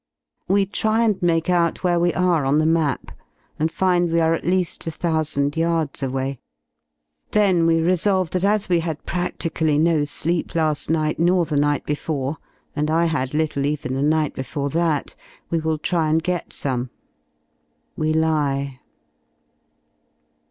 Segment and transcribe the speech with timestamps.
[0.47, 3.11] We try and make out where we are on the map,
[3.59, 6.39] and find we are ^t lea^ i,ooo yards away.
[7.33, 11.55] Then we resolve that as we had pradically no sleep la A night nor the
[11.55, 12.37] night before,
[12.75, 15.15] and I had little even the night before that,
[15.51, 16.89] we will try and get some.
[17.95, 18.79] We lie